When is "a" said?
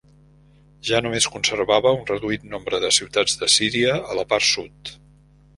4.15-4.21